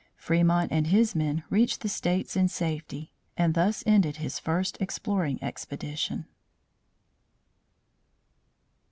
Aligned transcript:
Fremont 0.15 0.71
and 0.71 0.87
his 0.87 1.13
men 1.13 1.43
reached 1.51 1.81
the 1.81 1.87
states 1.87 2.35
in 2.35 2.47
safety 2.47 3.11
and 3.37 3.53
thus 3.53 3.83
ended 3.85 4.15
his 4.17 4.39
first 4.39 4.75
exploring 4.81 5.37
expedition. 5.43 6.25